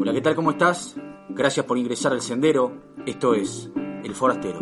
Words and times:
Hola, 0.00 0.12
¿qué 0.12 0.20
tal? 0.20 0.36
¿Cómo 0.36 0.52
estás? 0.52 0.94
Gracias 1.28 1.66
por 1.66 1.76
ingresar 1.76 2.12
al 2.12 2.20
sendero. 2.20 2.94
Esto 3.04 3.34
es 3.34 3.68
El 4.04 4.14
Forastero. 4.14 4.60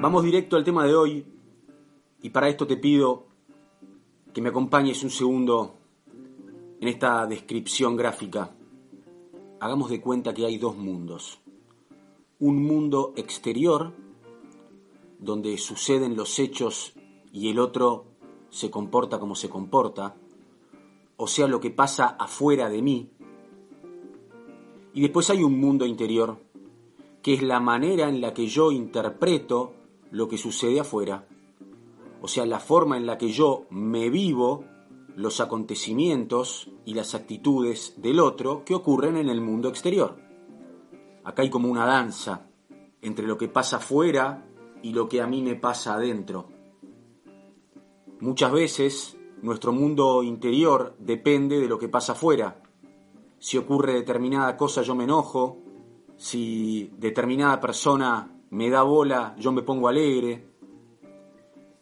Vamos 0.00 0.24
directo 0.24 0.56
al 0.56 0.64
tema 0.64 0.86
de 0.86 0.94
hoy 0.94 1.26
y 2.22 2.30
para 2.30 2.48
esto 2.48 2.66
te 2.66 2.78
pido 2.78 3.26
que 4.32 4.40
me 4.40 4.48
acompañes 4.48 5.04
un 5.04 5.10
segundo 5.10 5.74
en 6.80 6.88
esta 6.88 7.26
descripción 7.26 7.96
gráfica. 7.96 8.56
Hagamos 9.60 9.90
de 9.90 10.00
cuenta 10.00 10.32
que 10.32 10.46
hay 10.46 10.56
dos 10.56 10.78
mundos. 10.78 11.38
Un 12.38 12.64
mundo 12.64 13.12
exterior, 13.14 13.92
donde 15.18 15.58
suceden 15.58 16.16
los 16.16 16.38
hechos 16.38 16.94
y 17.30 17.50
el 17.50 17.58
otro 17.58 18.06
se 18.48 18.70
comporta 18.70 19.18
como 19.18 19.34
se 19.34 19.50
comporta, 19.50 20.16
o 21.16 21.26
sea, 21.26 21.46
lo 21.46 21.60
que 21.60 21.70
pasa 21.70 22.16
afuera 22.18 22.68
de 22.68 22.82
mí. 22.82 23.10
Y 24.94 25.02
después 25.02 25.28
hay 25.30 25.42
un 25.42 25.58
mundo 25.60 25.84
interior, 25.84 26.38
que 27.22 27.34
es 27.34 27.42
la 27.42 27.60
manera 27.60 28.08
en 28.08 28.20
la 28.20 28.32
que 28.32 28.46
yo 28.46 28.70
interpreto 28.70 29.74
lo 30.10 30.28
que 30.28 30.38
sucede 30.38 30.80
afuera, 30.80 31.26
o 32.22 32.28
sea, 32.28 32.46
la 32.46 32.60
forma 32.60 32.96
en 32.96 33.04
la 33.04 33.18
que 33.18 33.28
yo 33.28 33.66
me 33.70 34.08
vivo 34.08 34.64
los 35.16 35.40
acontecimientos 35.40 36.70
y 36.84 36.94
las 36.94 37.14
actitudes 37.14 37.94
del 37.98 38.20
otro 38.20 38.64
que 38.64 38.74
ocurren 38.74 39.16
en 39.16 39.28
el 39.28 39.40
mundo 39.40 39.68
exterior. 39.68 40.16
Acá 41.24 41.42
hay 41.42 41.50
como 41.50 41.68
una 41.68 41.86
danza 41.86 42.46
entre 43.02 43.26
lo 43.26 43.36
que 43.36 43.48
pasa 43.48 43.76
afuera 43.76 44.46
y 44.82 44.92
lo 44.92 45.08
que 45.08 45.20
a 45.20 45.26
mí 45.26 45.42
me 45.42 45.54
pasa 45.54 45.94
adentro. 45.94 46.48
Muchas 48.20 48.52
veces 48.52 49.16
nuestro 49.42 49.72
mundo 49.72 50.22
interior 50.22 50.96
depende 50.98 51.60
de 51.60 51.68
lo 51.68 51.78
que 51.78 51.88
pasa 51.88 52.12
afuera. 52.12 52.62
Si 53.44 53.58
ocurre 53.58 53.92
determinada 53.92 54.56
cosa 54.56 54.80
yo 54.80 54.94
me 54.94 55.04
enojo, 55.04 55.58
si 56.16 56.90
determinada 56.96 57.60
persona 57.60 58.40
me 58.48 58.70
da 58.70 58.82
bola 58.82 59.36
yo 59.38 59.52
me 59.52 59.60
pongo 59.60 59.86
alegre. 59.86 60.48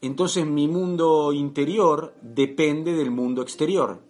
Entonces 0.01 0.45
mi 0.45 0.67
mundo 0.67 1.31
interior 1.31 2.15
depende 2.21 2.91
del 2.91 3.11
mundo 3.11 3.41
exterior. 3.41 4.01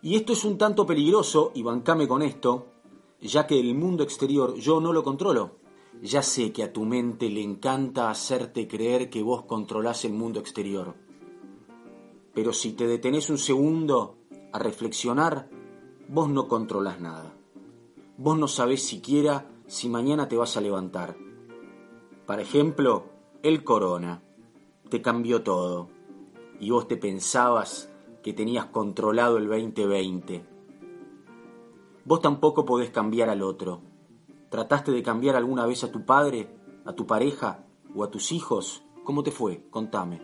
Y 0.00 0.16
esto 0.16 0.32
es 0.32 0.46
un 0.46 0.56
tanto 0.56 0.86
peligroso, 0.86 1.52
y 1.54 1.62
bancame 1.62 2.08
con 2.08 2.22
esto, 2.22 2.68
ya 3.20 3.46
que 3.46 3.60
el 3.60 3.74
mundo 3.74 4.02
exterior 4.02 4.54
yo 4.54 4.80
no 4.80 4.94
lo 4.94 5.04
controlo. 5.04 5.58
Ya 6.00 6.22
sé 6.22 6.52
que 6.52 6.62
a 6.62 6.72
tu 6.72 6.86
mente 6.86 7.28
le 7.28 7.42
encanta 7.42 8.08
hacerte 8.08 8.66
creer 8.66 9.10
que 9.10 9.22
vos 9.22 9.42
controlás 9.42 10.06
el 10.06 10.14
mundo 10.14 10.40
exterior. 10.40 10.94
Pero 12.32 12.54
si 12.54 12.72
te 12.72 12.86
detenés 12.86 13.28
un 13.28 13.36
segundo 13.36 14.16
a 14.54 14.58
reflexionar, 14.58 15.51
vos 16.12 16.28
no 16.28 16.46
controlás 16.46 17.00
nada. 17.00 17.32
Vos 18.18 18.36
no 18.36 18.46
sabés 18.46 18.84
siquiera 18.86 19.46
si 19.66 19.88
mañana 19.88 20.28
te 20.28 20.36
vas 20.36 20.58
a 20.58 20.60
levantar. 20.60 21.16
Por 22.26 22.38
ejemplo, 22.38 23.06
el 23.42 23.64
corona. 23.64 24.22
Te 24.90 25.00
cambió 25.00 25.42
todo. 25.42 25.88
Y 26.60 26.68
vos 26.68 26.86
te 26.86 26.98
pensabas 26.98 27.90
que 28.22 28.34
tenías 28.34 28.66
controlado 28.66 29.38
el 29.38 29.48
2020. 29.48 30.46
Vos 32.04 32.20
tampoco 32.20 32.66
podés 32.66 32.90
cambiar 32.90 33.30
al 33.30 33.42
otro. 33.42 33.80
¿Trataste 34.50 34.92
de 34.92 35.02
cambiar 35.02 35.34
alguna 35.34 35.64
vez 35.64 35.82
a 35.82 35.90
tu 35.90 36.04
padre, 36.04 36.54
a 36.84 36.92
tu 36.92 37.06
pareja 37.06 37.64
o 37.96 38.04
a 38.04 38.10
tus 38.10 38.32
hijos? 38.32 38.84
¿Cómo 39.02 39.22
te 39.22 39.30
fue? 39.30 39.64
Contame. 39.70 40.20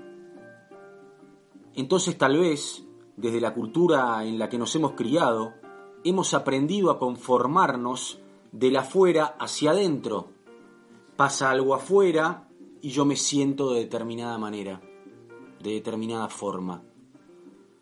Entonces 1.75 2.19
tal 2.19 2.37
vez, 2.37 2.85
desde 3.17 3.41
la 3.41 3.55
cultura 3.55 4.23
en 4.27 4.39
la 4.39 4.51
que 4.51 4.59
nos 4.59 4.75
hemos 4.77 4.93
criado, 4.93 5.55
hemos 6.05 6.35
aprendido 6.35 6.91
a 6.91 6.99
conformarnos 6.99 8.21
de 8.53 8.71
la 8.71 8.81
afuera 8.81 9.37
hacia 9.39 9.73
adentro. 9.73 10.29
Pasa 11.17 11.51
algo 11.51 11.75
afuera 11.75 12.49
y 12.81 12.91
yo 12.91 13.05
me 13.05 13.17
siento 13.17 13.73
de 13.73 13.81
determinada 13.81 14.39
manera, 14.39 14.81
de 15.63 15.73
determinada 15.73 16.29
forma. 16.29 16.83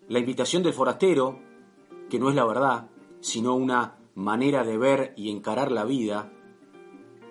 La 0.09 0.19
invitación 0.19 0.63
del 0.63 0.73
forastero, 0.73 1.39
que 2.09 2.19
no 2.19 2.29
es 2.29 2.35
la 2.35 2.47
verdad, 2.47 2.91
sino 3.21 3.55
una 3.55 3.99
manera 4.15 4.65
de 4.65 4.79
ver 4.79 5.15
y 5.17 5.31
encarar 5.31 5.71
la 5.71 5.85
vida, 5.85 6.33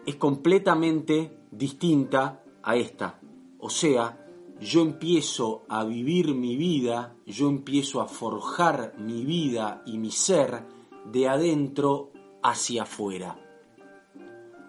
es 0.05 0.15
completamente 0.15 1.39
distinta 1.51 2.43
a 2.61 2.75
esta. 2.75 3.19
O 3.59 3.69
sea, 3.69 4.25
yo 4.59 4.81
empiezo 4.81 5.63
a 5.67 5.83
vivir 5.83 6.33
mi 6.35 6.55
vida, 6.55 7.15
yo 7.25 7.49
empiezo 7.49 8.01
a 8.01 8.07
forjar 8.07 8.93
mi 8.97 9.25
vida 9.25 9.81
y 9.85 9.97
mi 9.97 10.11
ser 10.11 10.74
de 11.11 11.27
adentro 11.27 12.11
hacia 12.43 12.83
afuera. 12.83 13.39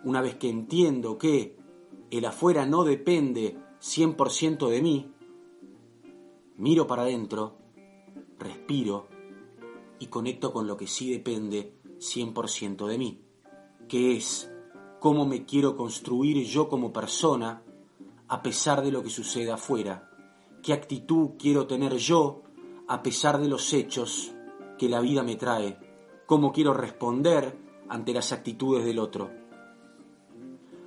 Una 0.04 0.20
vez 0.20 0.36
que 0.36 0.48
entiendo 0.48 1.18
que 1.18 1.56
el 2.10 2.24
afuera 2.24 2.66
no 2.66 2.84
depende 2.84 3.56
100% 3.80 4.68
de 4.68 4.82
mí, 4.82 5.12
miro 6.56 6.86
para 6.86 7.02
adentro, 7.02 7.58
respiro 8.38 9.08
y 9.98 10.06
conecto 10.06 10.52
con 10.52 10.66
lo 10.66 10.76
que 10.76 10.86
sí 10.86 11.10
depende 11.10 11.74
100% 11.98 12.86
de 12.86 12.98
mí, 12.98 13.20
que 13.88 14.16
es 14.16 14.50
cómo 15.00 15.26
me 15.26 15.44
quiero 15.44 15.76
construir 15.76 16.44
yo 16.46 16.68
como 16.68 16.92
persona 16.92 17.62
a 18.28 18.42
pesar 18.42 18.82
de 18.82 18.90
lo 18.90 19.02
que 19.02 19.10
suceda 19.10 19.54
afuera, 19.54 20.10
qué 20.62 20.72
actitud 20.72 21.30
quiero 21.38 21.66
tener 21.66 21.96
yo 21.96 22.42
a 22.88 23.02
pesar 23.02 23.38
de 23.38 23.48
los 23.48 23.72
hechos 23.72 24.32
que 24.78 24.88
la 24.88 25.00
vida 25.00 25.22
me 25.22 25.36
trae, 25.36 25.78
cómo 26.26 26.52
quiero 26.52 26.74
responder 26.74 27.56
ante 27.88 28.12
las 28.12 28.32
actitudes 28.32 28.84
del 28.84 28.98
otro. 28.98 29.30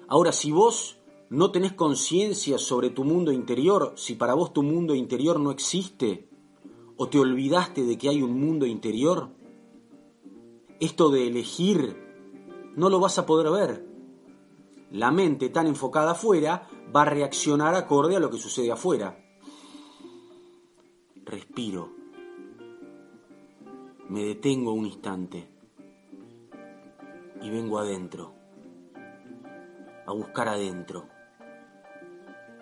Ahora, 0.08 0.32
si 0.32 0.52
vos 0.52 0.98
no 1.30 1.52
tenés 1.52 1.74
conciencia 1.74 2.58
sobre 2.58 2.90
tu 2.90 3.04
mundo 3.04 3.32
interior, 3.32 3.94
si 3.96 4.16
para 4.16 4.34
vos 4.34 4.54
tu 4.54 4.64
mundo 4.64 4.96
interior 4.96 5.40
no 5.40 5.52
existe, 5.52 6.28
o 6.98 7.08
te 7.08 7.20
olvidaste 7.20 7.84
de 7.84 7.98
que 7.98 8.10
hay 8.10 8.22
un 8.22 8.40
mundo 8.40 8.66
interior, 8.66 9.30
esto 10.80 11.10
de 11.10 11.28
elegir 11.28 11.98
no 12.76 12.90
lo 12.90 13.00
vas 13.00 13.18
a 13.20 13.26
poder 13.26 13.52
ver. 13.52 13.86
La 14.92 15.12
mente 15.12 15.50
tan 15.50 15.68
enfocada 15.68 16.12
afuera 16.12 16.68
va 16.94 17.04
a 17.04 17.06
reaccionar 17.06 17.76
acorde 17.76 18.16
a 18.16 18.20
lo 18.20 18.30
que 18.30 18.38
sucede 18.38 18.72
afuera. 18.72 19.24
Respiro. 21.24 21.99
Me 24.10 24.24
detengo 24.24 24.74
un 24.74 24.88
instante. 24.88 25.48
Y 27.44 27.50
vengo 27.52 27.78
adentro, 27.78 28.34
a 30.06 30.12
buscar 30.12 30.50
adentro, 30.50 31.06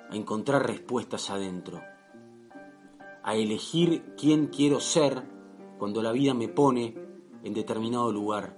a 0.09 0.15
encontrar 0.15 0.67
respuestas 0.67 1.29
adentro, 1.29 1.81
a 3.23 3.35
elegir 3.35 4.13
quién 4.17 4.47
quiero 4.47 4.81
ser 4.81 5.23
cuando 5.79 6.03
la 6.03 6.11
vida 6.11 6.33
me 6.33 6.49
pone 6.49 6.95
en 7.43 7.53
determinado 7.53 8.11
lugar. 8.11 8.57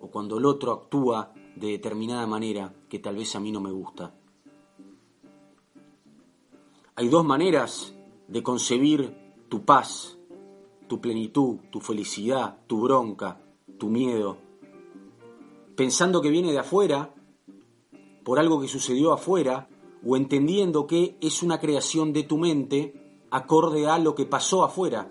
O 0.00 0.10
cuando 0.10 0.38
el 0.38 0.44
otro 0.44 0.72
actúa 0.72 1.32
de 1.54 1.68
determinada 1.68 2.26
manera 2.26 2.74
que 2.88 2.98
tal 2.98 3.14
vez 3.14 3.34
a 3.36 3.40
mí 3.40 3.52
no 3.52 3.60
me 3.60 3.70
gusta. 3.70 4.12
Hay 6.96 7.08
dos 7.08 7.24
maneras 7.24 7.94
de 8.26 8.42
concebir 8.42 9.46
tu 9.48 9.64
paz, 9.64 10.15
tu 10.88 11.00
plenitud, 11.00 11.58
tu 11.70 11.80
felicidad, 11.80 12.58
tu 12.66 12.80
bronca, 12.80 13.40
tu 13.78 13.88
miedo. 13.88 14.38
Pensando 15.74 16.22
que 16.22 16.30
viene 16.30 16.52
de 16.52 16.58
afuera, 16.58 17.14
por 18.24 18.38
algo 18.38 18.60
que 18.60 18.68
sucedió 18.68 19.12
afuera, 19.12 19.68
o 20.04 20.16
entendiendo 20.16 20.86
que 20.86 21.16
es 21.20 21.42
una 21.42 21.58
creación 21.58 22.12
de 22.12 22.22
tu 22.22 22.38
mente 22.38 22.94
acorde 23.30 23.86
a 23.86 23.98
lo 23.98 24.14
que 24.14 24.26
pasó 24.26 24.64
afuera. 24.64 25.10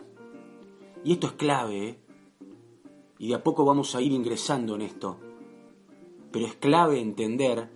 Y 1.03 1.13
esto 1.13 1.27
es 1.27 1.33
clave, 1.33 1.87
¿eh? 1.87 1.99
y 3.17 3.29
de 3.29 3.35
a 3.35 3.43
poco 3.43 3.65
vamos 3.65 3.95
a 3.95 4.01
ir 4.01 4.11
ingresando 4.11 4.75
en 4.75 4.81
esto. 4.81 5.17
Pero 6.31 6.45
es 6.45 6.55
clave 6.55 6.99
entender 6.99 7.69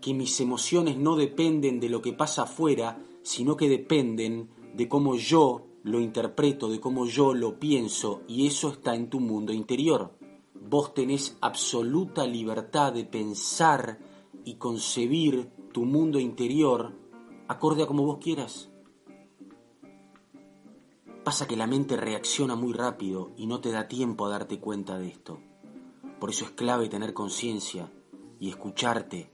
que 0.00 0.14
mis 0.14 0.40
emociones 0.40 0.96
no 0.96 1.16
dependen 1.16 1.80
de 1.80 1.88
lo 1.88 2.00
que 2.00 2.12
pasa 2.12 2.42
afuera, 2.42 3.02
sino 3.22 3.56
que 3.56 3.68
dependen 3.68 4.50
de 4.74 4.88
cómo 4.88 5.16
yo 5.16 5.66
lo 5.82 6.00
interpreto, 6.00 6.68
de 6.68 6.80
cómo 6.80 7.06
yo 7.06 7.34
lo 7.34 7.58
pienso, 7.58 8.22
y 8.28 8.46
eso 8.46 8.68
está 8.68 8.94
en 8.94 9.08
tu 9.08 9.20
mundo 9.20 9.52
interior. 9.52 10.16
Vos 10.54 10.94
tenés 10.94 11.36
absoluta 11.40 12.26
libertad 12.26 12.92
de 12.92 13.04
pensar 13.04 13.98
y 14.44 14.56
concebir 14.56 15.50
tu 15.72 15.84
mundo 15.84 16.18
interior 16.18 16.92
acorde 17.48 17.82
a 17.82 17.86
como 17.86 18.04
vos 18.04 18.18
quieras. 18.18 18.70
Pasa 21.24 21.46
que 21.46 21.56
la 21.56 21.66
mente 21.66 21.96
reacciona 21.96 22.54
muy 22.54 22.72
rápido 22.72 23.32
y 23.36 23.46
no 23.46 23.60
te 23.60 23.70
da 23.70 23.88
tiempo 23.88 24.26
a 24.26 24.30
darte 24.30 24.58
cuenta 24.58 24.98
de 24.98 25.08
esto. 25.08 25.40
Por 26.18 26.30
eso 26.30 26.44
es 26.44 26.50
clave 26.52 26.88
tener 26.88 27.14
conciencia 27.14 27.92
y 28.38 28.48
escucharte 28.48 29.32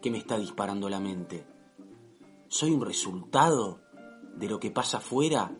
qué 0.00 0.10
me 0.10 0.18
está 0.18 0.38
disparando 0.38 0.88
la 0.88 1.00
mente 1.00 1.50
soy 2.50 2.72
un 2.72 2.84
resultado 2.84 3.80
de 4.34 4.48
lo 4.48 4.58
que 4.58 4.72
pasa 4.72 4.98
afuera? 4.98 5.56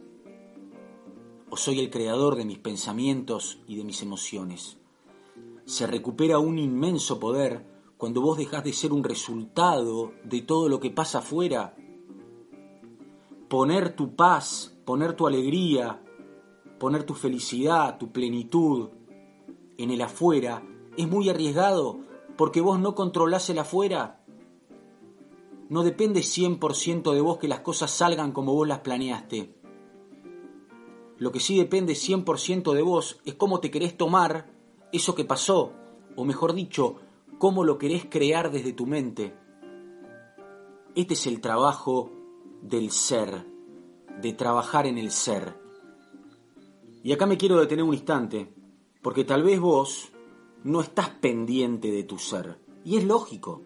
O 1.50 1.56
soy 1.56 1.80
el 1.80 1.90
creador 1.90 2.36
de 2.36 2.44
mis 2.44 2.58
pensamientos 2.58 3.58
y 3.66 3.76
de 3.76 3.84
mis 3.84 4.02
emociones. 4.02 4.78
Se 5.64 5.86
recupera 5.86 6.38
un 6.38 6.58
inmenso 6.58 7.18
poder 7.18 7.66
cuando 7.96 8.20
vos 8.20 8.38
dejás 8.38 8.64
de 8.64 8.72
ser 8.72 8.92
un 8.92 9.04
resultado 9.04 10.12
de 10.24 10.42
todo 10.42 10.68
lo 10.68 10.80
que 10.80 10.90
pasa 10.90 11.18
afuera. 11.18 11.76
Poner 13.48 13.94
tu 13.94 14.16
paz, 14.16 14.76
poner 14.84 15.14
tu 15.14 15.26
alegría, 15.26 16.02
poner 16.78 17.04
tu 17.04 17.14
felicidad, 17.14 17.98
tu 17.98 18.10
plenitud 18.10 18.88
en 19.76 19.90
el 19.90 20.00
afuera 20.02 20.62
es 20.96 21.08
muy 21.08 21.28
arriesgado 21.28 22.00
porque 22.36 22.60
vos 22.60 22.78
no 22.78 22.94
controlás 22.94 23.48
el 23.50 23.58
afuera. 23.58 24.24
No 25.68 25.82
depende 25.82 26.20
100% 26.20 27.12
de 27.12 27.20
vos 27.20 27.38
que 27.38 27.48
las 27.48 27.60
cosas 27.60 27.90
salgan 27.90 28.32
como 28.32 28.54
vos 28.54 28.66
las 28.66 28.80
planeaste. 28.80 29.59
Lo 31.20 31.32
que 31.32 31.38
sí 31.38 31.58
depende 31.58 31.92
100% 31.92 32.72
de 32.72 32.80
vos 32.80 33.20
es 33.26 33.34
cómo 33.34 33.60
te 33.60 33.70
querés 33.70 33.94
tomar 33.94 34.50
eso 34.90 35.14
que 35.14 35.26
pasó, 35.26 35.74
o 36.16 36.24
mejor 36.24 36.54
dicho, 36.54 36.96
cómo 37.38 37.62
lo 37.62 37.76
querés 37.76 38.06
crear 38.06 38.50
desde 38.50 38.72
tu 38.72 38.86
mente. 38.86 39.34
Este 40.94 41.12
es 41.12 41.26
el 41.26 41.42
trabajo 41.42 42.10
del 42.62 42.90
ser, 42.90 43.46
de 44.22 44.32
trabajar 44.32 44.86
en 44.86 44.96
el 44.96 45.10
ser. 45.10 45.60
Y 47.02 47.12
acá 47.12 47.26
me 47.26 47.36
quiero 47.36 47.60
detener 47.60 47.84
un 47.84 47.92
instante, 47.92 48.54
porque 49.02 49.24
tal 49.24 49.42
vez 49.42 49.60
vos 49.60 50.12
no 50.64 50.80
estás 50.80 51.10
pendiente 51.10 51.90
de 51.90 52.02
tu 52.02 52.16
ser. 52.16 52.58
Y 52.82 52.96
es 52.96 53.04
lógico, 53.04 53.60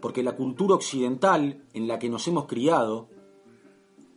porque 0.00 0.22
la 0.22 0.34
cultura 0.34 0.76
occidental 0.76 1.62
en 1.74 1.86
la 1.86 1.98
que 1.98 2.08
nos 2.08 2.26
hemos 2.26 2.46
criado 2.46 3.10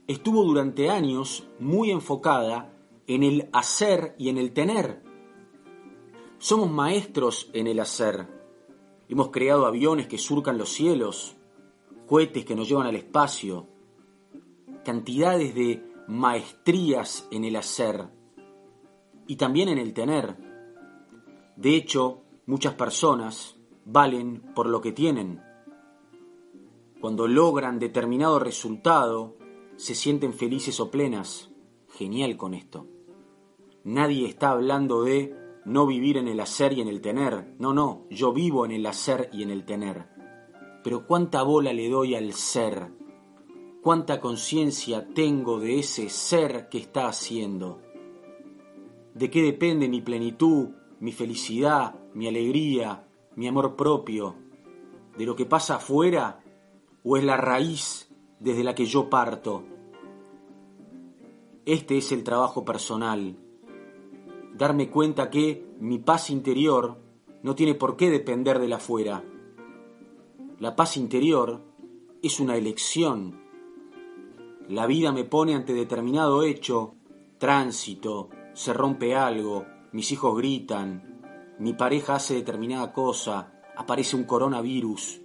estuvo 0.07 0.43
durante 0.43 0.89
años 0.89 1.47
muy 1.59 1.91
enfocada 1.91 2.73
en 3.07 3.23
el 3.23 3.49
hacer 3.53 4.15
y 4.17 4.29
en 4.29 4.37
el 4.37 4.53
tener. 4.53 5.01
Somos 6.37 6.69
maestros 6.69 7.49
en 7.53 7.67
el 7.67 7.79
hacer. 7.79 8.27
Hemos 9.07 9.29
creado 9.29 9.65
aviones 9.65 10.07
que 10.07 10.17
surcan 10.17 10.57
los 10.57 10.69
cielos, 10.69 11.35
cohetes 12.07 12.45
que 12.45 12.55
nos 12.55 12.67
llevan 12.67 12.87
al 12.87 12.95
espacio, 12.95 13.67
cantidades 14.83 15.55
de 15.55 15.83
maestrías 16.07 17.27
en 17.31 17.45
el 17.45 17.55
hacer 17.55 18.09
y 19.27 19.37
también 19.37 19.69
en 19.69 19.77
el 19.77 19.93
tener. 19.93 20.35
De 21.55 21.75
hecho, 21.75 22.23
muchas 22.45 22.73
personas 22.73 23.55
valen 23.85 24.41
por 24.53 24.67
lo 24.67 24.81
que 24.81 24.91
tienen. 24.91 25.41
Cuando 26.99 27.27
logran 27.27 27.79
determinado 27.79 28.39
resultado, 28.39 29.35
se 29.83 29.95
sienten 29.95 30.33
felices 30.33 30.79
o 30.79 30.89
plenas. 30.89 31.51
Genial 31.89 32.37
con 32.37 32.53
esto. 32.53 32.87
Nadie 33.83 34.27
está 34.27 34.51
hablando 34.51 35.03
de 35.03 35.35
no 35.65 35.85
vivir 35.85 36.17
en 36.17 36.27
el 36.27 36.39
hacer 36.39 36.71
y 36.73 36.81
en 36.81 36.87
el 36.87 37.01
tener. 37.01 37.55
No, 37.59 37.73
no, 37.73 38.05
yo 38.09 38.31
vivo 38.31 38.65
en 38.65 38.71
el 38.71 38.85
hacer 38.85 39.29
y 39.33 39.43
en 39.43 39.51
el 39.51 39.65
tener. 39.65 40.07
Pero 40.83 41.05
cuánta 41.05 41.43
bola 41.43 41.73
le 41.73 41.89
doy 41.89 42.15
al 42.15 42.31
ser. 42.33 42.93
Cuánta 43.81 44.21
conciencia 44.21 45.07
tengo 45.13 45.59
de 45.59 45.79
ese 45.79 46.09
ser 46.09 46.69
que 46.69 46.77
está 46.77 47.07
haciendo 47.07 47.81
de 49.13 49.29
qué 49.29 49.41
depende 49.43 49.87
mi 49.87 50.01
plenitud, 50.01 50.69
mi 50.99 51.11
felicidad, 51.11 51.95
mi 52.13 52.27
alegría, 52.27 53.05
mi 53.35 53.47
amor 53.47 53.75
propio, 53.75 54.35
de 55.17 55.25
lo 55.25 55.35
que 55.35 55.45
pasa 55.45 55.75
afuera 55.75 56.41
o 57.03 57.17
es 57.17 57.23
la 57.23 57.37
raíz 57.37 58.09
desde 58.39 58.63
la 58.63 58.73
que 58.73 58.85
yo 58.85 59.09
parto. 59.09 59.72
Este 61.65 61.97
es 61.97 62.11
el 62.11 62.25
trabajo 62.25 62.65
personal, 62.65 63.37
darme 64.53 64.89
cuenta 64.89 65.29
que 65.29 65.65
mi 65.79 65.97
paz 65.97 66.29
interior 66.29 66.97
no 67.41 67.55
tiene 67.55 67.73
por 67.73 67.95
qué 67.95 68.09
depender 68.09 68.59
de 68.59 68.67
la 68.67 68.75
afuera. 68.75 69.23
La 70.59 70.75
paz 70.75 70.97
interior 70.97 71.61
es 72.21 72.41
una 72.41 72.57
elección. 72.57 73.41
La 74.67 74.87
vida 74.87 75.13
me 75.13 75.23
pone 75.23 75.55
ante 75.55 75.73
determinado 75.73 76.43
hecho, 76.43 76.95
tránsito, 77.37 78.29
se 78.53 78.73
rompe 78.73 79.15
algo, 79.15 79.65
mis 79.93 80.11
hijos 80.11 80.35
gritan, 80.37 81.55
mi 81.59 81.71
pareja 81.71 82.15
hace 82.15 82.33
determinada 82.33 82.91
cosa, 82.91 83.53
aparece 83.77 84.17
un 84.17 84.25
coronavirus, 84.25 85.21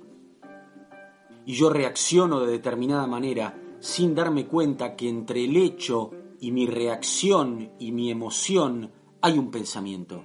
y 1.46 1.54
yo 1.54 1.68
reacciono 1.70 2.38
de 2.40 2.52
determinada 2.52 3.08
manera 3.08 3.60
sin 3.80 4.14
darme 4.14 4.46
cuenta 4.46 4.94
que 4.96 5.08
entre 5.08 5.44
el 5.44 5.56
hecho 5.56 6.10
y 6.40 6.52
mi 6.52 6.66
reacción 6.66 7.72
y 7.78 7.92
mi 7.92 8.10
emoción 8.10 8.92
hay 9.20 9.38
un 9.38 9.50
pensamiento. 9.50 10.24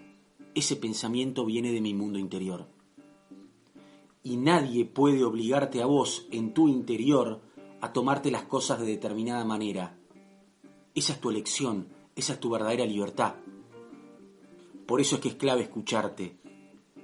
Ese 0.54 0.76
pensamiento 0.76 1.46
viene 1.46 1.72
de 1.72 1.82
mi 1.82 1.94
mundo 1.94 2.20
interior. 2.20 2.68
Y 4.22 4.38
nadie 4.38 4.86
puede 4.86 5.24
obligarte 5.24 5.82
a 5.82 5.86
vos 5.86 6.28
en 6.32 6.54
tu 6.54 6.68
interior 6.68 7.42
a 7.82 7.92
tomarte 7.92 8.32
las 8.32 8.44
cosas 8.44 8.80
de 8.80 8.86
determinada 8.86 9.44
manera. 9.44 9.98
Esa 10.96 11.14
es 11.14 11.20
tu 11.20 11.30
elección, 11.32 11.88
esa 12.16 12.34
es 12.34 12.40
tu 12.40 12.50
verdadera 12.50 12.86
libertad. 12.86 13.36
Por 14.86 15.02
eso 15.02 15.16
es 15.16 15.22
que 15.22 15.30
es 15.30 15.36
clave 15.36 15.64
escucharte, 15.64 16.38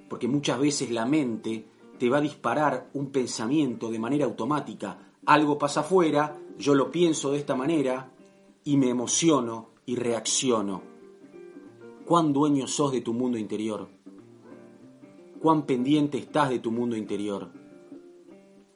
porque 0.08 0.28
muchas 0.28 0.58
veces 0.58 0.90
la 0.90 1.04
mente 1.04 1.66
te 1.98 2.08
va 2.08 2.18
a 2.18 2.22
disparar 2.22 2.88
un 2.94 3.10
pensamiento 3.10 3.90
de 3.90 3.98
manera 3.98 4.24
automática. 4.24 5.12
Algo 5.26 5.58
pasa 5.58 5.80
afuera, 5.80 6.38
yo 6.58 6.74
lo 6.74 6.90
pienso 6.90 7.32
de 7.32 7.38
esta 7.38 7.54
manera 7.54 8.10
y 8.64 8.76
me 8.76 8.88
emociono 8.88 9.70
y 9.86 9.96
reacciono. 9.96 10.82
¿Cuán 12.04 12.32
dueño 12.32 12.66
sos 12.66 12.92
de 12.92 13.00
tu 13.00 13.12
mundo 13.12 13.38
interior? 13.38 13.88
¿Cuán 15.40 15.64
pendiente 15.64 16.18
estás 16.18 16.50
de 16.50 16.58
tu 16.58 16.70
mundo 16.70 16.96
interior? 16.96 17.50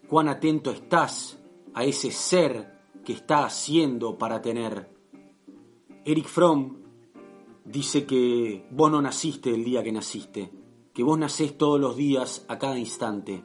¿Cuán 0.09 0.29
atento 0.29 0.71
estás 0.71 1.39
a 1.75 1.85
ese 1.85 2.11
ser 2.11 2.81
que 3.05 3.13
está 3.13 3.45
haciendo 3.45 4.17
para 4.17 4.41
tener? 4.41 4.91
Eric 6.05 6.27
Fromm 6.27 6.77
dice 7.65 8.07
que 8.07 8.67
vos 8.71 8.91
no 8.91 9.01
naciste 9.03 9.51
el 9.55 9.65
día 9.65 9.83
que 9.83 9.93
naciste, 9.93 10.51
que 10.93 11.03
vos 11.03 11.19
nacés 11.19 11.59
todos 11.59 11.81
los 11.81 11.97
días 11.97 12.45
a 12.49 12.59
cada 12.59 12.79
instante, 12.79 13.43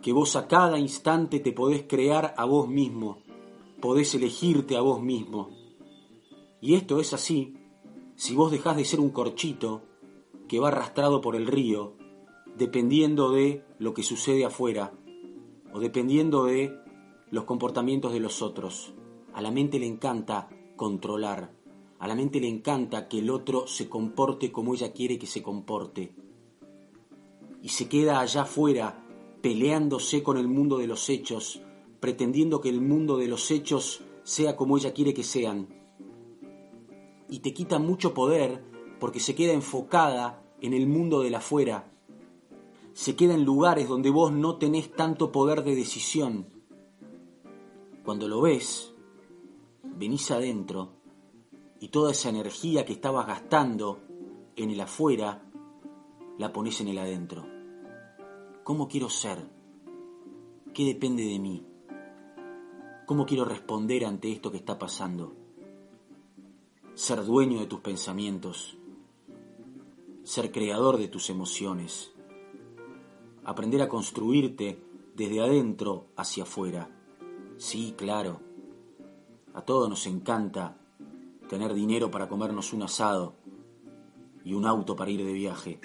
que 0.00 0.12
vos 0.12 0.36
a 0.36 0.46
cada 0.48 0.78
instante 0.78 1.40
te 1.40 1.52
podés 1.52 1.84
crear 1.88 2.34
a 2.36 2.44
vos 2.44 2.68
mismo, 2.68 3.18
podés 3.80 4.14
elegirte 4.14 4.76
a 4.76 4.80
vos 4.80 5.02
mismo. 5.02 5.55
Y 6.66 6.74
esto 6.74 6.98
es 6.98 7.12
así 7.12 7.54
si 8.16 8.34
vos 8.34 8.50
dejás 8.50 8.76
de 8.76 8.84
ser 8.84 8.98
un 8.98 9.10
corchito 9.10 9.84
que 10.48 10.58
va 10.58 10.66
arrastrado 10.66 11.20
por 11.20 11.36
el 11.36 11.46
río, 11.46 11.94
dependiendo 12.56 13.30
de 13.30 13.64
lo 13.78 13.94
que 13.94 14.02
sucede 14.02 14.44
afuera 14.44 14.92
o 15.72 15.78
dependiendo 15.78 16.44
de 16.44 16.76
los 17.30 17.44
comportamientos 17.44 18.12
de 18.12 18.18
los 18.18 18.42
otros. 18.42 18.92
A 19.32 19.42
la 19.42 19.52
mente 19.52 19.78
le 19.78 19.86
encanta 19.86 20.48
controlar, 20.74 21.54
a 22.00 22.08
la 22.08 22.16
mente 22.16 22.40
le 22.40 22.48
encanta 22.48 23.06
que 23.06 23.20
el 23.20 23.30
otro 23.30 23.68
se 23.68 23.88
comporte 23.88 24.50
como 24.50 24.74
ella 24.74 24.92
quiere 24.92 25.20
que 25.20 25.28
se 25.28 25.44
comporte. 25.44 26.16
Y 27.62 27.68
se 27.68 27.88
queda 27.88 28.18
allá 28.18 28.42
afuera 28.42 29.06
peleándose 29.40 30.24
con 30.24 30.36
el 30.36 30.48
mundo 30.48 30.78
de 30.78 30.88
los 30.88 31.10
hechos, 31.10 31.62
pretendiendo 32.00 32.60
que 32.60 32.70
el 32.70 32.80
mundo 32.80 33.18
de 33.18 33.28
los 33.28 33.52
hechos 33.52 34.02
sea 34.24 34.56
como 34.56 34.76
ella 34.76 34.92
quiere 34.92 35.14
que 35.14 35.22
sean. 35.22 35.75
Y 37.28 37.40
te 37.40 37.52
quita 37.52 37.78
mucho 37.78 38.14
poder 38.14 38.62
porque 39.00 39.20
se 39.20 39.34
queda 39.34 39.52
enfocada 39.52 40.42
en 40.60 40.72
el 40.72 40.86
mundo 40.86 41.20
del 41.20 41.34
afuera. 41.34 41.92
Se 42.92 43.14
queda 43.14 43.34
en 43.34 43.44
lugares 43.44 43.88
donde 43.88 44.10
vos 44.10 44.32
no 44.32 44.56
tenés 44.56 44.92
tanto 44.92 45.32
poder 45.32 45.62
de 45.64 45.74
decisión. 45.74 46.46
Cuando 48.04 48.28
lo 48.28 48.40
ves, 48.40 48.94
venís 49.82 50.30
adentro 50.30 50.92
y 51.80 51.88
toda 51.88 52.12
esa 52.12 52.28
energía 52.28 52.84
que 52.84 52.92
estabas 52.92 53.26
gastando 53.26 54.00
en 54.56 54.70
el 54.70 54.80
afuera, 54.80 55.42
la 56.38 56.52
pones 56.52 56.80
en 56.80 56.88
el 56.88 56.98
adentro. 56.98 57.46
¿Cómo 58.64 58.88
quiero 58.88 59.10
ser? 59.10 59.38
¿Qué 60.72 60.84
depende 60.84 61.24
de 61.24 61.38
mí? 61.38 61.66
¿Cómo 63.06 63.26
quiero 63.26 63.44
responder 63.44 64.04
ante 64.04 64.32
esto 64.32 64.50
que 64.50 64.56
está 64.56 64.78
pasando? 64.78 65.45
Ser 66.96 67.26
dueño 67.26 67.60
de 67.60 67.66
tus 67.66 67.80
pensamientos, 67.80 68.78
ser 70.24 70.50
creador 70.50 70.96
de 70.96 71.08
tus 71.08 71.28
emociones, 71.28 72.10
aprender 73.44 73.82
a 73.82 73.88
construirte 73.90 74.82
desde 75.14 75.42
adentro 75.42 76.06
hacia 76.16 76.44
afuera. 76.44 76.88
Sí, 77.58 77.94
claro, 77.98 78.40
a 79.52 79.60
todos 79.60 79.90
nos 79.90 80.06
encanta 80.06 80.78
tener 81.50 81.74
dinero 81.74 82.10
para 82.10 82.30
comernos 82.30 82.72
un 82.72 82.84
asado 82.84 83.34
y 84.42 84.54
un 84.54 84.64
auto 84.64 84.96
para 84.96 85.10
ir 85.10 85.22
de 85.22 85.34
viaje. 85.34 85.80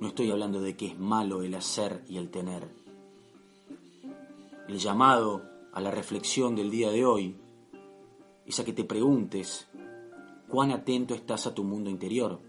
No 0.00 0.08
estoy 0.08 0.28
hablando 0.32 0.60
de 0.60 0.76
que 0.76 0.88
es 0.88 0.98
malo 0.98 1.44
el 1.44 1.54
hacer 1.54 2.04
y 2.08 2.16
el 2.16 2.32
tener. 2.32 2.68
El 4.66 4.76
llamado 4.76 5.44
a 5.72 5.80
la 5.80 5.92
reflexión 5.92 6.56
del 6.56 6.72
día 6.72 6.90
de 6.90 7.06
hoy 7.06 7.36
es 8.44 8.58
a 8.58 8.64
que 8.64 8.72
te 8.72 8.82
preguntes 8.82 9.68
cuán 10.48 10.70
atento 10.70 11.14
estás 11.14 11.46
a 11.46 11.54
tu 11.54 11.64
mundo 11.64 11.90
interior, 11.90 12.40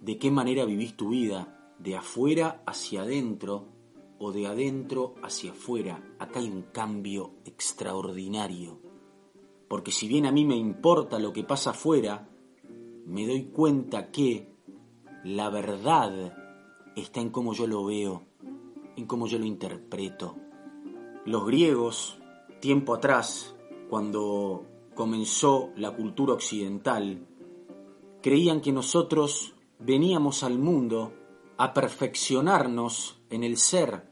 de 0.00 0.18
qué 0.18 0.30
manera 0.30 0.64
vivís 0.64 0.96
tu 0.96 1.10
vida, 1.10 1.74
de 1.78 1.96
afuera 1.96 2.62
hacia 2.66 3.02
adentro 3.02 3.66
o 4.18 4.32
de 4.32 4.46
adentro 4.46 5.14
hacia 5.22 5.52
afuera. 5.52 6.02
Acá 6.18 6.40
hay 6.40 6.48
un 6.48 6.62
cambio 6.62 7.32
extraordinario. 7.44 8.80
Porque 9.68 9.90
si 9.90 10.08
bien 10.08 10.26
a 10.26 10.32
mí 10.32 10.44
me 10.44 10.56
importa 10.56 11.18
lo 11.18 11.32
que 11.32 11.42
pasa 11.42 11.70
afuera, 11.70 12.28
me 13.06 13.26
doy 13.26 13.44
cuenta 13.46 14.10
que 14.10 14.54
la 15.24 15.50
verdad 15.50 16.36
está 16.96 17.20
en 17.20 17.30
cómo 17.30 17.54
yo 17.54 17.66
lo 17.66 17.84
veo, 17.84 18.22
en 18.96 19.06
cómo 19.06 19.26
yo 19.26 19.38
lo 19.38 19.46
interpreto. 19.46 20.36
Los 21.24 21.46
griegos, 21.46 22.18
tiempo 22.60 22.94
atrás, 22.94 23.56
cuando 23.88 24.66
comenzó 24.94 25.70
la 25.76 25.90
cultura 25.92 26.34
occidental, 26.34 27.26
creían 28.22 28.60
que 28.60 28.72
nosotros 28.72 29.54
veníamos 29.78 30.42
al 30.42 30.58
mundo 30.58 31.12
a 31.56 31.72
perfeccionarnos 31.74 33.20
en 33.30 33.44
el 33.44 33.56
ser. 33.56 34.08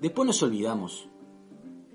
Después 0.00 0.26
nos 0.26 0.42
olvidamos 0.42 1.08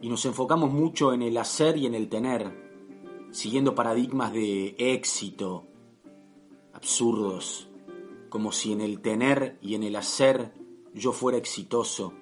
y 0.02 0.10
nos 0.10 0.26
enfocamos 0.26 0.72
mucho 0.72 1.14
en 1.14 1.22
el 1.22 1.38
hacer 1.38 1.78
y 1.78 1.86
en 1.86 1.96
el 1.96 2.10
tener, 2.10 3.30
siguiendo 3.32 3.76
paradigmas 3.76 4.34
de 4.34 4.76
éxito 4.78 5.66
absurdos, 6.74 7.70
como 8.30 8.52
si 8.52 8.74
en 8.74 8.82
el 8.82 9.02
tener 9.02 9.58
y 9.62 9.76
en 9.76 9.84
el 9.84 9.96
hacer 9.96 10.54
yo 10.94 11.12
fuera 11.12 11.38
exitoso. 11.38 12.14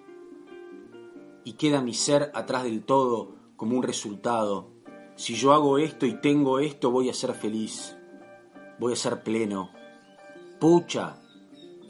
Y 1.44 1.54
queda 1.54 1.82
mi 1.82 1.94
ser 1.94 2.32
atrás 2.34 2.64
del 2.64 2.84
todo 2.84 3.36
como 3.56 3.76
un 3.76 3.84
resultado. 3.84 4.73
Si 5.16 5.36
yo 5.36 5.54
hago 5.54 5.78
esto 5.78 6.06
y 6.06 6.20
tengo 6.20 6.60
esto, 6.60 6.92
voy 6.92 7.10
a 7.10 7.14
ser 7.14 7.34
feliz, 7.34 7.96
voy 8.80 8.94
a 8.94 8.96
ser 8.96 9.24
pleno. 9.24 9.70
Pucha, 10.60 11.24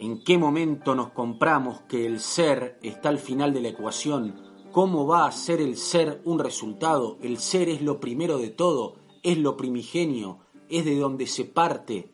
¿En 0.03 0.21
qué 0.21 0.37
momento 0.37 0.95
nos 0.95 1.11
compramos 1.11 1.79
que 1.87 2.05
el 2.05 2.19
ser 2.19 2.77
está 2.81 3.07
al 3.07 3.19
final 3.19 3.53
de 3.53 3.61
la 3.61 3.69
ecuación? 3.69 4.35
¿Cómo 4.73 5.07
va 5.07 5.25
a 5.25 5.31
ser 5.31 5.61
el 5.61 5.77
ser 5.77 6.21
un 6.25 6.39
resultado? 6.39 7.17
El 7.21 7.37
ser 7.37 7.69
es 7.69 7.81
lo 7.81 8.01
primero 8.01 8.37
de 8.37 8.49
todo, 8.49 8.97
es 9.21 9.37
lo 9.37 9.55
primigenio, 9.55 10.39
es 10.67 10.83
de 10.83 10.97
donde 10.97 11.25
se 11.25 11.45
parte. 11.45 12.11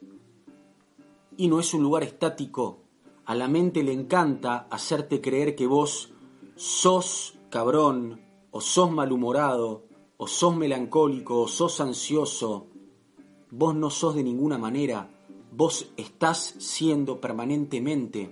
Y 1.36 1.48
no 1.48 1.60
es 1.60 1.74
un 1.74 1.82
lugar 1.82 2.04
estático. 2.04 2.84
A 3.26 3.34
la 3.34 3.48
mente 3.48 3.82
le 3.82 3.94
encanta 3.94 4.68
hacerte 4.70 5.20
creer 5.20 5.56
que 5.56 5.66
vos 5.66 6.12
sos 6.58 7.40
cabrón, 7.50 8.22
o 8.52 8.62
sos 8.62 8.92
malhumorado, 8.92 9.86
o 10.20 10.28
sos 10.28 10.56
melancólico, 10.56 11.42
o 11.42 11.48
sos 11.48 11.82
ansioso. 11.82 12.68
Vos 13.50 13.74
no 13.74 13.90
sos 13.90 14.14
de 14.14 14.24
ninguna 14.24 14.60
manera 14.60 15.10
vos 15.52 15.92
estás 15.98 16.56
siendo 16.60 17.20
permanentemente. 17.20 18.32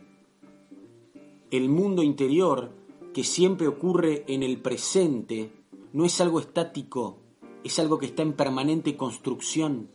El 1.49 1.69
mundo 1.69 2.03
interior, 2.03 2.71
que 3.13 3.23
siempre 3.23 3.67
ocurre 3.67 4.23
en 4.27 4.43
el 4.43 4.61
presente, 4.61 5.51
no 5.93 6.05
es 6.05 6.21
algo 6.21 6.39
estático, 6.39 7.17
es 7.63 7.79
algo 7.79 7.97
que 7.97 8.07
está 8.07 8.21
en 8.21 8.33
permanente 8.33 8.95
construcción. 8.95 9.89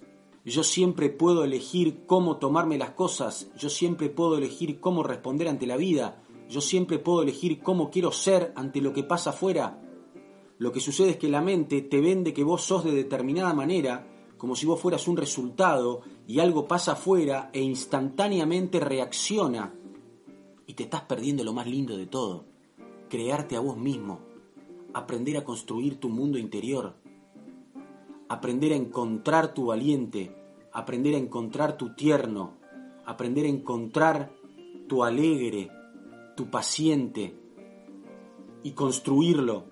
Yo 0.45 0.65
siempre 0.65 1.11
puedo 1.11 1.45
elegir 1.45 2.05
cómo 2.07 2.39
tomarme 2.39 2.79
las 2.79 2.91
cosas, 2.91 3.51
yo 3.57 3.69
siempre 3.69 4.09
puedo 4.09 4.39
elegir 4.39 4.81
cómo 4.81 5.05
responder 5.05 5.49
ante 5.49 5.67
la 5.67 5.77
vida, 5.77 6.25
yo 6.49 6.61
siempre 6.61 6.99
puedo 6.99 7.23
elegir 7.23 7.61
cómo 7.61 7.91
quiero 7.91 8.11
ser 8.11 8.53
ante 8.57 8.81
lo 8.81 8.93
que 8.93 9.05
pasa 9.05 9.31
afuera. 9.31 9.81
Lo 10.63 10.71
que 10.71 10.79
sucede 10.79 11.11
es 11.11 11.17
que 11.17 11.29
la 11.29 11.41
mente 11.41 11.83
te 11.83 12.01
vende 12.01 12.33
que 12.33 12.45
vos 12.45 12.63
sos 12.63 12.85
de 12.85 12.93
determinada 12.93 13.53
manera 13.53 14.07
como 14.39 14.55
si 14.55 14.65
vos 14.65 14.79
fueras 14.81 15.09
un 15.09 15.17
resultado 15.17 16.03
y 16.29 16.39
algo 16.39 16.69
pasa 16.69 16.93
afuera 16.93 17.51
e 17.53 17.61
instantáneamente 17.61 18.79
reacciona 18.79 19.75
y 20.65 20.75
te 20.75 20.85
estás 20.85 21.01
perdiendo 21.03 21.43
lo 21.43 21.53
más 21.53 21.67
lindo 21.67 21.97
de 21.97 22.07
todo, 22.07 22.45
crearte 23.09 23.57
a 23.57 23.61
vos 23.61 23.77
mismo, 23.77 24.21
aprender 24.95 25.37
a 25.37 25.43
construir 25.43 25.99
tu 25.99 26.09
mundo 26.09 26.39
interior, 26.39 26.95
aprender 28.29 28.73
a 28.73 28.77
encontrar 28.77 29.55
tu 29.55 29.67
valiente, 29.67 30.33
aprender 30.73 31.17
a 31.17 31.19
encontrar 31.19 31.77
tu 31.77 31.97
tierno, 31.97 32.53
aprender 33.05 33.47
a 33.47 33.49
encontrar 33.49 34.33
tu 34.87 35.03
alegre, 35.03 35.73
tu 36.37 36.51
paciente 36.51 37.37
y 38.63 38.71
construirlo. 38.75 39.72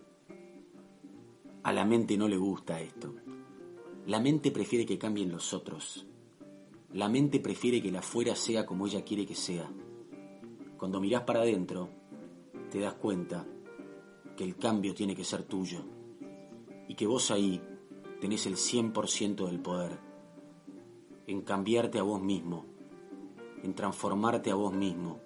A 1.63 1.73
la 1.73 1.85
mente 1.85 2.17
no 2.17 2.27
le 2.27 2.39
gusta 2.39 2.81
esto. 2.81 3.15
La 4.07 4.19
mente 4.19 4.51
prefiere 4.51 4.87
que 4.87 4.99
cambien 4.99 5.31
los 5.31 5.53
otros. 5.53 6.07
La 6.93 7.09
mente 7.09 7.39
prefiere 7.39 7.83
que 7.83 7.91
el 7.91 7.97
afuera 7.97 8.35
sea 8.35 8.65
como 8.65 8.87
ella 8.87 9.05
quiere 9.05 9.27
que 9.27 9.35
sea. 9.35 9.71
Cuando 10.79 11.01
mirás 11.01 11.23
para 11.23 11.43
adentro, 11.43 11.91
te 12.71 12.81
das 12.81 12.95
cuenta 12.95 13.47
que 14.37 14.45
el 14.45 14.57
cambio 14.57 14.95
tiene 14.95 15.15
que 15.15 15.23
ser 15.23 15.43
tuyo 15.43 15.85
y 16.89 16.95
que 16.95 17.07
vos 17.07 17.31
ahí 17.31 17.61
tenés 18.21 18.47
el 18.47 18.55
100% 18.55 19.47
del 19.47 19.61
poder 19.61 19.99
en 21.27 21.43
cambiarte 21.43 21.99
a 21.99 22.03
vos 22.03 22.21
mismo, 22.21 22.65
en 23.63 23.75
transformarte 23.75 24.51
a 24.51 24.55
vos 24.55 24.73
mismo. 24.73 25.21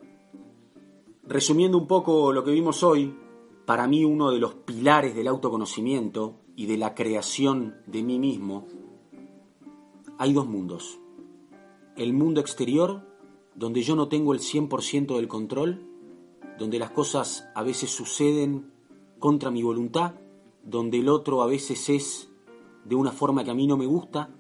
Resumiendo 1.22 1.78
un 1.78 1.86
poco 1.86 2.32
lo 2.32 2.44
que 2.44 2.50
vimos 2.50 2.82
hoy, 2.82 3.14
para 3.66 3.86
mí 3.86 4.04
uno 4.04 4.30
de 4.30 4.38
los 4.38 4.54
pilares 4.54 5.14
del 5.14 5.28
autoconocimiento 5.28 6.40
y 6.56 6.66
de 6.66 6.76
la 6.76 6.94
creación 6.94 7.76
de 7.86 8.02
mí 8.02 8.18
mismo, 8.18 8.66
hay 10.18 10.32
dos 10.32 10.46
mundos. 10.46 10.98
El 11.96 12.12
mundo 12.12 12.40
exterior, 12.40 13.06
donde 13.54 13.82
yo 13.82 13.96
no 13.96 14.08
tengo 14.08 14.32
el 14.32 14.40
100% 14.40 15.16
del 15.16 15.28
control, 15.28 15.86
donde 16.58 16.78
las 16.78 16.90
cosas 16.90 17.48
a 17.54 17.62
veces 17.62 17.90
suceden 17.90 18.70
contra 19.18 19.50
mi 19.50 19.62
voluntad, 19.62 20.14
donde 20.62 20.98
el 20.98 21.08
otro 21.08 21.42
a 21.42 21.46
veces 21.46 21.88
es 21.88 22.30
de 22.84 22.94
una 22.94 23.12
forma 23.12 23.44
que 23.44 23.50
a 23.50 23.54
mí 23.54 23.66
no 23.66 23.76
me 23.76 23.86
gusta, 23.86 24.30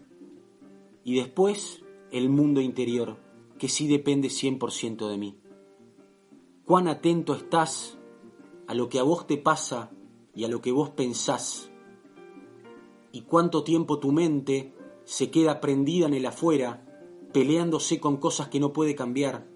y 1.02 1.16
después 1.16 1.82
el 2.10 2.28
mundo 2.28 2.60
interior, 2.60 3.16
que 3.58 3.68
sí 3.68 3.88
depende 3.88 4.28
100% 4.28 5.08
de 5.08 5.18
mí. 5.18 5.38
Cuán 6.64 6.88
atento 6.88 7.34
estás 7.34 7.98
a 8.66 8.74
lo 8.74 8.88
que 8.88 8.98
a 8.98 9.02
vos 9.02 9.26
te 9.26 9.36
pasa 9.36 9.90
y 10.34 10.44
a 10.44 10.48
lo 10.48 10.60
que 10.60 10.72
vos 10.72 10.90
pensás 10.90 11.70
y 13.14 13.20
cuánto 13.20 13.62
tiempo 13.62 14.00
tu 14.00 14.10
mente 14.10 14.74
se 15.04 15.30
queda 15.30 15.60
prendida 15.60 16.06
en 16.06 16.14
el 16.14 16.26
afuera, 16.26 16.84
peleándose 17.32 18.00
con 18.00 18.16
cosas 18.16 18.48
que 18.48 18.58
no 18.58 18.72
puede 18.72 18.96
cambiar 18.96 19.46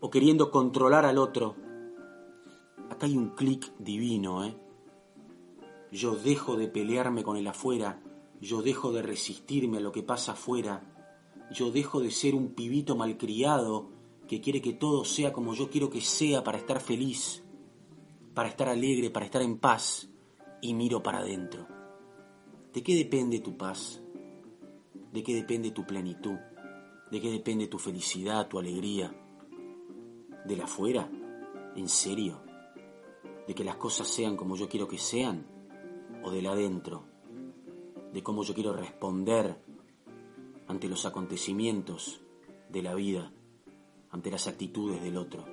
o 0.00 0.10
queriendo 0.10 0.50
controlar 0.50 1.04
al 1.04 1.18
otro. 1.18 1.54
Acá 2.90 3.06
hay 3.06 3.16
un 3.16 3.36
clic 3.36 3.72
divino, 3.78 4.44
¿eh? 4.44 4.56
Yo 5.92 6.16
dejo 6.16 6.56
de 6.56 6.66
pelearme 6.66 7.22
con 7.22 7.36
el 7.36 7.46
afuera, 7.46 8.02
yo 8.40 8.62
dejo 8.62 8.90
de 8.90 9.02
resistirme 9.02 9.76
a 9.76 9.80
lo 9.80 9.92
que 9.92 10.02
pasa 10.02 10.32
afuera, 10.32 10.82
yo 11.52 11.70
dejo 11.70 12.00
de 12.00 12.10
ser 12.10 12.34
un 12.34 12.48
pibito 12.48 12.96
malcriado 12.96 13.90
que 14.26 14.40
quiere 14.40 14.60
que 14.60 14.72
todo 14.72 15.04
sea 15.04 15.32
como 15.32 15.54
yo 15.54 15.70
quiero 15.70 15.88
que 15.88 16.00
sea 16.00 16.42
para 16.42 16.58
estar 16.58 16.80
feliz, 16.80 17.44
para 18.36 18.50
estar 18.50 18.68
alegre, 18.68 19.08
para 19.08 19.24
estar 19.24 19.40
en 19.40 19.56
paz, 19.56 20.10
y 20.60 20.74
miro 20.74 21.02
para 21.02 21.20
adentro. 21.20 21.66
¿De 22.70 22.82
qué 22.82 22.94
depende 22.94 23.40
tu 23.40 23.56
paz? 23.56 24.02
¿De 25.10 25.22
qué 25.22 25.34
depende 25.34 25.70
tu 25.70 25.86
plenitud? 25.86 26.36
¿De 27.10 27.18
qué 27.18 27.30
depende 27.30 27.66
tu 27.66 27.78
felicidad, 27.78 28.46
tu 28.46 28.58
alegría? 28.58 29.10
¿De 30.44 30.54
la 30.54 30.64
afuera? 30.64 31.10
¿En 31.76 31.88
serio? 31.88 32.42
¿De 33.48 33.54
que 33.54 33.64
las 33.64 33.76
cosas 33.76 34.06
sean 34.06 34.36
como 34.36 34.54
yo 34.54 34.68
quiero 34.68 34.86
que 34.86 34.98
sean? 34.98 35.46
¿O 36.22 36.30
del 36.30 36.46
adentro? 36.46 37.04
¿De 38.12 38.22
cómo 38.22 38.42
yo 38.42 38.52
quiero 38.52 38.74
responder 38.74 39.56
ante 40.68 40.90
los 40.90 41.06
acontecimientos 41.06 42.20
de 42.68 42.82
la 42.82 42.94
vida, 42.94 43.32
ante 44.10 44.30
las 44.30 44.46
actitudes 44.46 45.02
del 45.02 45.16
otro? 45.16 45.46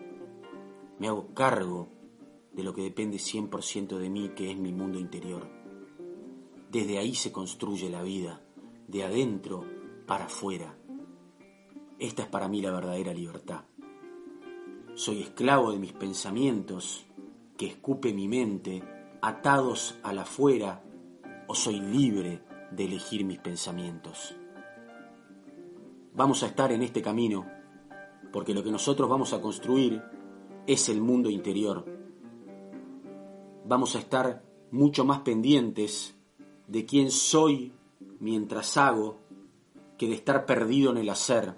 Me 1.00 1.08
hago 1.08 1.34
cargo 1.34 2.03
de 2.54 2.64
lo 2.64 2.74
que 2.74 2.84
depende 2.84 3.18
100% 3.18 3.98
de 3.98 4.10
mí, 4.10 4.30
que 4.30 4.52
es 4.52 4.58
mi 4.58 4.72
mundo 4.72 5.00
interior. 5.00 5.48
Desde 6.70 6.98
ahí 6.98 7.16
se 7.16 7.32
construye 7.32 7.90
la 7.90 8.02
vida, 8.02 8.42
de 8.88 9.04
adentro 9.04 9.66
para 10.06 10.26
afuera. 10.26 10.78
Esta 12.00 12.24
es 12.24 12.28
para 12.28 12.48
mí 12.48 12.62
la 12.62 12.72
verdadera 12.72 13.14
libertad. 13.14 13.66
Soy 14.96 15.22
esclavo 15.22 15.72
de 15.72 15.80
mis 15.80 15.94
pensamientos 15.94 17.06
que 17.58 17.68
escupe 17.68 18.14
mi 18.14 18.28
mente, 18.28 18.84
atados 19.22 19.98
al 20.04 20.20
afuera, 20.20 20.84
o 21.48 21.56
soy 21.56 21.80
libre 21.80 22.44
de 22.72 22.86
elegir 22.86 23.26
mis 23.26 23.40
pensamientos. 23.40 24.36
Vamos 26.16 26.44
a 26.44 26.48
estar 26.48 26.72
en 26.72 26.84
este 26.84 27.02
camino 27.02 27.46
porque 28.32 28.54
lo 28.54 28.64
que 28.64 28.72
nosotros 28.72 29.08
vamos 29.08 29.32
a 29.32 29.42
construir 29.42 30.02
es 30.66 30.90
el 30.90 31.02
mundo 31.02 31.30
interior. 31.30 31.86
Vamos 33.66 33.96
a 33.96 34.00
estar 34.00 34.44
mucho 34.72 35.06
más 35.06 35.20
pendientes 35.20 36.16
de 36.68 36.86
quién 36.86 37.12
soy 37.12 37.72
mientras 38.20 38.76
hago 38.78 39.18
que 39.98 40.08
de 40.08 40.16
estar 40.16 40.46
perdido 40.46 40.92
en 40.92 40.98
el 40.98 41.10
hacer 41.10 41.56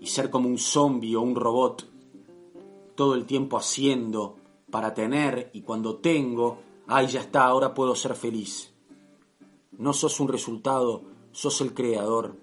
y 0.00 0.06
ser 0.06 0.30
como 0.30 0.48
un 0.48 0.58
zombie 0.58 1.16
o 1.16 1.20
un 1.20 1.34
robot, 1.34 1.88
todo 2.94 3.14
el 3.14 3.26
tiempo 3.26 3.58
haciendo 3.58 4.36
para 4.70 4.94
tener 4.94 5.50
y 5.52 5.62
cuando 5.62 5.96
tengo, 5.96 6.58
ay, 6.86 7.06
ya 7.08 7.20
está, 7.20 7.44
ahora 7.44 7.74
puedo 7.74 7.94
ser 7.94 8.14
feliz. 8.14 8.72
No 9.72 9.92
sos 9.92 10.20
un 10.20 10.28
resultado, 10.28 11.02
sos 11.32 11.60
el 11.60 11.74
creador. 11.74 12.36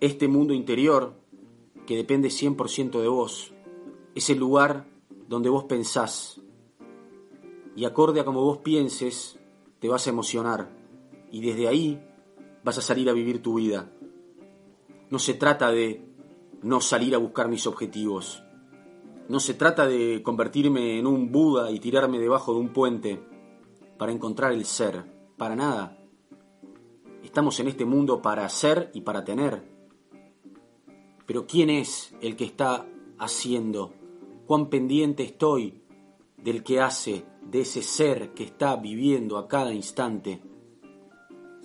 Este 0.00 0.28
mundo 0.28 0.54
interior, 0.54 1.14
que 1.86 1.96
depende 1.96 2.28
100% 2.28 3.00
de 3.00 3.08
vos, 3.08 3.52
es 4.14 4.30
el 4.30 4.38
lugar 4.38 4.86
donde 5.28 5.48
vos 5.48 5.64
pensás. 5.64 6.40
Y 7.76 7.84
acorde 7.84 8.20
a 8.20 8.24
como 8.24 8.42
vos 8.42 8.58
pienses, 8.58 9.38
te 9.78 9.88
vas 9.88 10.06
a 10.06 10.10
emocionar. 10.10 10.70
Y 11.30 11.40
desde 11.40 11.68
ahí 11.68 12.02
vas 12.64 12.78
a 12.78 12.82
salir 12.82 13.08
a 13.08 13.12
vivir 13.12 13.42
tu 13.42 13.54
vida. 13.54 13.90
No 15.10 15.18
se 15.18 15.34
trata 15.34 15.70
de 15.70 16.04
no 16.62 16.80
salir 16.80 17.14
a 17.14 17.18
buscar 17.18 17.48
mis 17.48 17.66
objetivos. 17.66 18.42
No 19.28 19.40
se 19.40 19.54
trata 19.54 19.86
de 19.86 20.22
convertirme 20.22 20.98
en 20.98 21.06
un 21.06 21.30
Buda 21.30 21.70
y 21.70 21.78
tirarme 21.80 22.18
debajo 22.18 22.52
de 22.52 22.60
un 22.60 22.72
puente 22.72 23.22
para 23.96 24.12
encontrar 24.12 24.52
el 24.52 24.64
ser. 24.64 25.04
Para 25.36 25.56
nada. 25.56 25.98
Estamos 27.22 27.60
en 27.60 27.68
este 27.68 27.84
mundo 27.84 28.20
para 28.20 28.48
ser 28.48 28.90
y 28.94 29.02
para 29.02 29.24
tener. 29.24 29.62
Pero 31.26 31.46
¿quién 31.46 31.70
es 31.70 32.14
el 32.20 32.34
que 32.34 32.44
está 32.44 32.86
haciendo? 33.18 33.94
¿Cuán 34.46 34.68
pendiente 34.68 35.22
estoy 35.22 35.79
del 36.42 36.62
que 36.62 36.80
hace, 36.80 37.24
de 37.42 37.60
ese 37.60 37.82
ser 37.82 38.32
que 38.34 38.44
está 38.44 38.76
viviendo 38.76 39.38
a 39.38 39.48
cada 39.48 39.72
instante? 39.72 40.42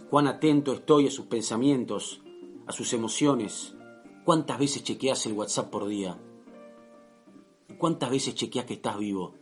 ¿Cuán 0.09 0.27
atento 0.27 0.73
estoy 0.73 1.07
a 1.07 1.11
sus 1.11 1.25
pensamientos, 1.25 2.21
a 2.67 2.71
sus 2.71 2.93
emociones? 2.93 3.75
¿Cuántas 4.23 4.59
veces 4.59 4.83
chequeas 4.83 5.25
el 5.25 5.33
WhatsApp 5.33 5.69
por 5.69 5.87
día? 5.87 6.17
¿Cuántas 7.77 8.09
veces 8.09 8.35
chequeas 8.35 8.65
que 8.65 8.75
estás 8.75 8.97
vivo? 8.97 9.33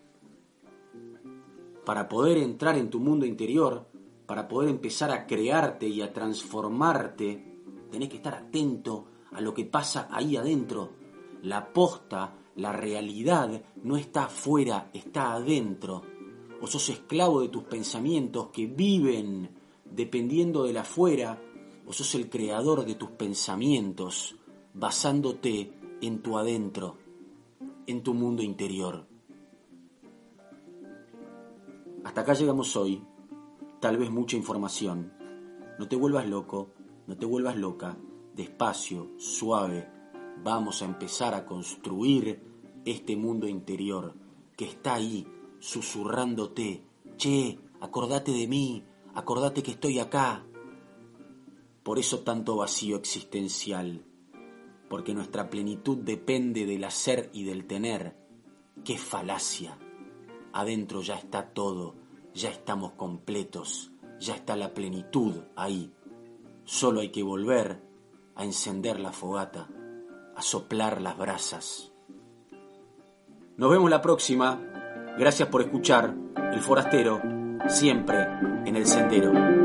Para 1.86 2.08
poder 2.08 2.38
entrar 2.38 2.78
en 2.78 2.90
tu 2.90 3.00
mundo 3.00 3.26
interior, 3.26 3.88
para 4.26 4.48
poder 4.48 4.70
empezar 4.70 5.12
a 5.12 5.26
crearte 5.28 5.88
y 5.88 6.02
a 6.02 6.14
transformarte, 6.14 7.62
tenés 7.92 8.10
que 8.10 8.18
estar 8.18 8.36
atento 8.36 9.06
a 9.32 9.42
lo 9.42 9.54
que 9.54 9.66
pasa 9.66 10.08
ahí 10.12 10.38
adentro. 10.38 10.92
La 11.42 11.72
posta, 11.74 12.34
la 12.56 12.72
realidad 12.72 13.62
no 13.84 13.98
está 13.98 14.26
afuera, 14.26 14.90
está 14.94 15.34
adentro. 15.34 16.04
O 16.62 16.68
sos 16.68 16.90
esclavo 16.90 17.42
de 17.42 17.50
tus 17.50 17.64
pensamientos 17.64 18.48
que 18.48 18.68
viven 18.68 19.50
dependiendo 19.86 20.64
de 20.64 20.74
la 20.74 20.82
afuera, 20.82 21.42
o 21.86 21.94
sos 21.94 22.16
el 22.16 22.30
creador 22.30 22.86
de 22.86 22.96
tus 22.96 23.12
pensamientos 23.12 24.36
basándote 24.74 25.74
en 26.02 26.22
tu 26.22 26.38
adentro, 26.38 26.98
en 27.86 28.02
tu 28.02 28.14
mundo 28.14 28.42
interior. 28.42 29.06
Hasta 32.04 32.22
acá 32.22 32.34
llegamos 32.34 32.76
hoy 32.76 33.04
tal 33.84 33.98
vez 33.98 34.10
mucha 34.10 34.38
información. 34.38 35.12
No 35.78 35.90
te 35.90 35.98
vuelvas 35.98 36.26
loco, 36.28 36.70
no 37.06 37.18
te 37.18 37.26
vuelvas 37.26 37.58
loca, 37.58 37.98
despacio, 38.34 39.12
suave. 39.18 39.93
Vamos 40.44 40.82
a 40.82 40.86
empezar 40.86 41.34
a 41.34 41.46
construir 41.46 42.42
este 42.86 43.16
mundo 43.16 43.48
interior 43.48 44.16
que 44.58 44.66
está 44.66 44.96
ahí 44.96 45.26
susurrándote. 45.60 46.84
Che, 47.18 47.60
acordate 47.80 48.32
de 48.32 48.48
mí, 48.48 48.84
acordate 49.14 49.64
que 49.64 49.72
estoy 49.72 50.00
acá. 50.00 50.46
Por 51.84 52.00
eso 52.00 52.20
tanto 52.20 52.58
vacío 52.58 52.98
existencial, 52.98 54.06
porque 54.90 55.14
nuestra 55.14 55.50
plenitud 55.50 55.98
depende 55.98 56.66
del 56.66 56.84
hacer 56.84 57.30
y 57.34 57.44
del 57.44 57.66
tener. 57.66 58.18
¡Qué 58.84 58.98
falacia! 58.98 59.78
Adentro 60.54 61.02
ya 61.02 61.16
está 61.16 61.54
todo 61.54 62.04
ya 62.34 62.50
estamos 62.50 62.94
completos, 62.94 63.92
ya 64.20 64.36
está 64.36 64.56
la 64.56 64.74
plenitud 64.74 65.44
ahí. 65.56 65.94
Solo 66.66 67.02
hay 67.02 67.10
que 67.10 67.24
volver 67.24 67.84
a 68.36 68.44
encender 68.44 69.00
la 69.00 69.12
fogata, 69.12 69.70
a 70.36 70.42
soplar 70.42 71.02
las 71.02 71.18
brasas. 71.18 71.92
Nos 73.58 73.70
vemos 73.70 73.90
la 73.90 74.02
próxima. 74.02 74.60
Gracias 75.18 75.48
por 75.50 75.62
escuchar 75.62 76.14
El 76.52 76.60
Forastero, 76.60 77.22
siempre 77.68 78.24
en 78.66 78.76
el 78.76 78.86
sendero. 78.86 79.63